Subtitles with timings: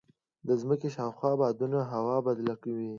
[0.47, 2.89] د ځمکې شاوخوا بادونه هوا بدله وي.